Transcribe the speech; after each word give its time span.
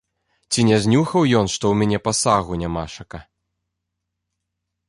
Ці 0.53 0.63
не 0.69 0.77
знюхаў 0.85 1.21
ён, 1.41 1.45
што 1.55 1.61
ў 1.69 1.75
мяне 1.81 1.99
пасагу 2.07 2.53
нямашака? 2.63 3.23